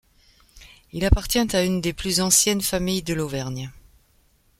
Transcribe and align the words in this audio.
Il 0.93 1.05
appartient 1.05 1.55
à 1.55 1.63
une 1.63 1.79
des 1.79 1.93
plus 1.93 2.21
annciennes 2.21 2.61
familles 2.63 3.03
de 3.03 3.13
l'Auvergne. 3.13 3.69